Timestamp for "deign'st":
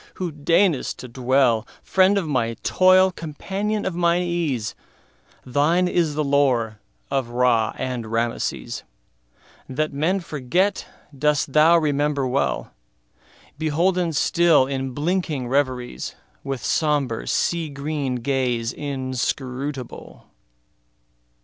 0.31-0.97